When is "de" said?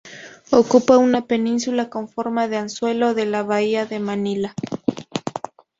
2.47-2.57, 3.85-3.99